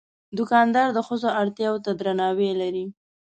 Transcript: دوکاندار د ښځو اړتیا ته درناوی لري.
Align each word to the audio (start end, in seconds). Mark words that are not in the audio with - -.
دوکاندار 0.37 0.87
د 0.93 0.99
ښځو 1.07 1.29
اړتیا 1.41 1.69
ته 1.85 1.91
درناوی 1.99 2.51
لري. 2.61 2.85